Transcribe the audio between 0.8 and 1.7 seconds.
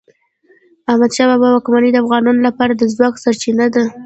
د احمد شاه بابا